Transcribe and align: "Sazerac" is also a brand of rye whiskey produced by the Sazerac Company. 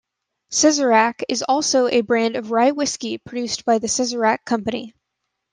"Sazerac" 0.51 1.21
is 1.29 1.43
also 1.47 1.85
a 1.85 2.01
brand 2.01 2.35
of 2.35 2.49
rye 2.49 2.71
whiskey 2.71 3.19
produced 3.19 3.65
by 3.65 3.77
the 3.77 3.85
Sazerac 3.85 4.45
Company. 4.45 4.95